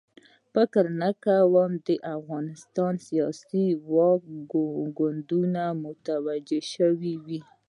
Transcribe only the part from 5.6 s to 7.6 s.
متوجه شوې وي.